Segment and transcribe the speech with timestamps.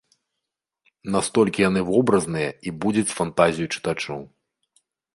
[1.15, 4.19] Настолькі яны вобразныя і будзяць фантазію чытачоў.